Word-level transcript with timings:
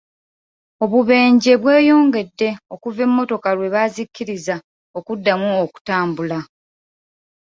Obubenje 0.83 1.51
bweyongedde 1.61 2.49
okuva 2.73 3.01
emmotoka 3.07 3.49
lwe 3.57 3.67
baazikkiriza 3.73 4.55
okuddamu 4.97 5.47
okutambula. 5.63 6.39